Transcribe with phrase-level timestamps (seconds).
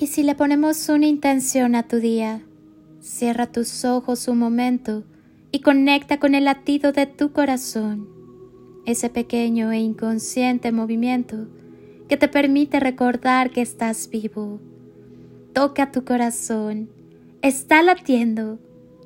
[0.00, 2.42] Y si le ponemos una intención a tu día,
[3.00, 5.02] cierra tus ojos un momento
[5.50, 8.08] y conecta con el latido de tu corazón,
[8.86, 11.48] ese pequeño e inconsciente movimiento
[12.08, 14.60] que te permite recordar que estás vivo.
[15.52, 16.90] Toca tu corazón,
[17.42, 18.60] está latiendo,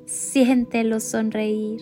[0.05, 1.81] siéntelo sonreír.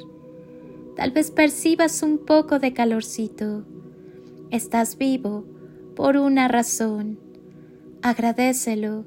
[0.95, 3.65] Tal vez percibas un poco de calorcito.
[4.51, 5.43] Estás vivo
[5.97, 7.30] por una razón
[8.01, 9.05] agradecelo.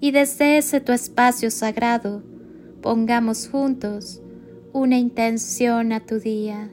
[0.00, 2.22] Y desde ese tu espacio sagrado,
[2.82, 4.20] pongamos juntos
[4.72, 6.70] una intención a tu día.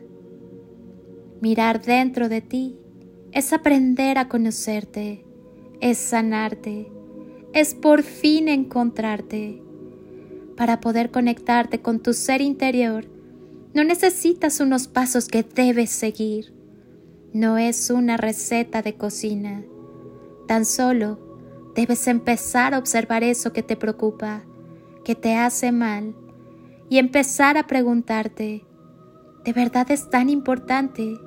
[1.41, 2.77] Mirar dentro de ti
[3.31, 5.25] es aprender a conocerte,
[5.79, 6.91] es sanarte,
[7.53, 9.61] es por fin encontrarte.
[10.57, 13.05] Para poder conectarte con tu ser interior,
[13.73, 16.53] no necesitas unos pasos que debes seguir.
[17.31, 19.63] No es una receta de cocina
[20.49, 21.19] Tan solo
[21.75, 24.41] debes empezar a observar eso que te preocupa,
[25.05, 26.15] que te hace mal,
[26.89, 28.65] y empezar a preguntarte,
[29.45, 31.19] ¿de verdad es tan importante?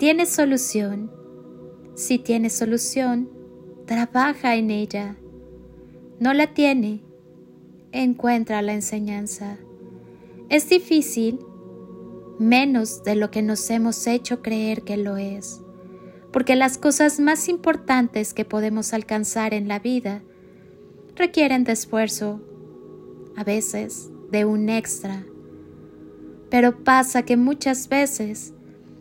[0.00, 1.12] ¿Tienes solución?
[1.94, 3.30] Si tienes solución,
[3.86, 5.14] trabaja en ella.
[6.18, 7.04] No la tiene,
[7.92, 9.56] encuentra la enseñanza.
[10.48, 11.38] Es difícil,
[12.40, 15.60] menos de lo que nos hemos hecho creer que lo es
[16.32, 20.22] porque las cosas más importantes que podemos alcanzar en la vida
[21.16, 22.40] requieren de esfuerzo,
[23.36, 25.24] a veces de un extra.
[26.50, 28.54] Pero pasa que muchas veces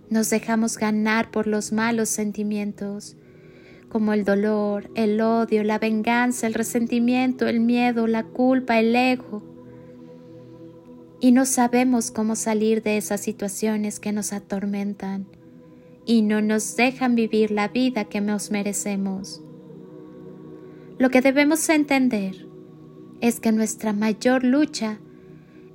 [0.10, 3.16] nos dejamos ganar por los malos sentimientos,
[3.90, 9.44] como el dolor, el odio, la venganza, el resentimiento, el miedo, la culpa, el ego.
[11.20, 15.28] Y no sabemos cómo salir de esas situaciones que nos atormentan
[16.06, 19.42] y no nos dejan vivir la vida que nos merecemos.
[20.98, 22.48] Lo que debemos entender
[23.22, 25.00] es que nuestra mayor lucha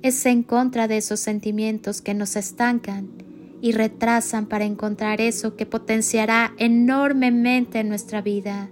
[0.01, 3.09] es en contra de esos sentimientos que nos estancan
[3.61, 8.69] y retrasan para encontrar eso que potenciará enormemente nuestra vida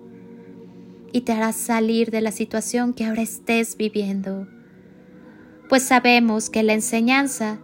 [1.11, 4.47] y te hará salir de la situación que ahora estés viviendo.
[5.69, 7.59] Pues sabemos que la enseñanza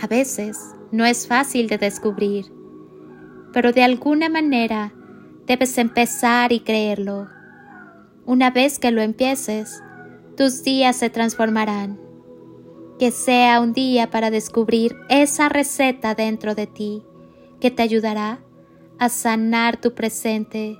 [0.00, 0.58] a veces
[0.92, 2.46] no es fácil de descubrir
[3.52, 4.92] pero de alguna manera
[5.46, 7.28] debes empezar y creerlo.
[8.26, 9.82] Una vez que lo empieces,
[10.36, 11.98] tus días se transformarán.
[12.98, 17.02] Que sea un día para descubrir esa receta dentro de ti
[17.60, 18.40] que te ayudará
[18.98, 20.78] a sanar tu presente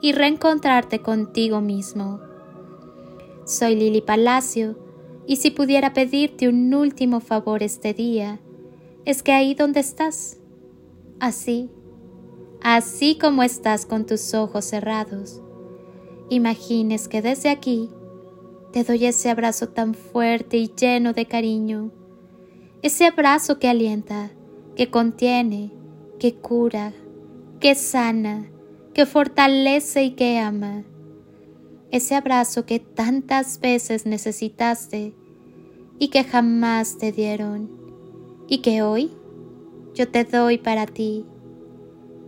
[0.00, 2.20] y reencontrarte contigo mismo.
[3.46, 4.78] Soy Lili Palacio
[5.26, 8.40] y si pudiera pedirte un último favor este día,
[9.04, 10.38] es que ahí donde estás,
[11.20, 11.70] así
[12.64, 15.42] así como estás con tus ojos cerrados,
[16.30, 17.90] imagines que desde aquí
[18.72, 21.92] te doy ese abrazo tan fuerte y lleno de cariño,
[22.80, 24.30] ese abrazo que alienta,
[24.76, 25.72] que contiene,
[26.18, 26.94] que cura,
[27.60, 28.50] que sana,
[28.94, 30.84] que fortalece y que ama.
[31.90, 35.14] Ese abrazo que tantas veces necesitaste
[35.98, 37.70] y que jamás te dieron
[38.48, 39.10] y que hoy
[39.94, 41.26] yo te doy para ti